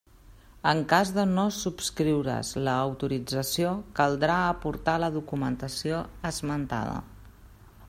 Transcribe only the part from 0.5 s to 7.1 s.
En cas de no subscriure's l'autorització, caldrà aportar la documentació esmentada.